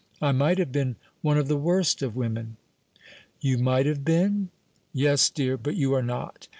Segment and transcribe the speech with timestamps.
[0.19, 2.57] I might have been one of the worst of women."
[3.39, 4.49] "You might have been?
[4.93, 6.47] yes, dear, but you are not.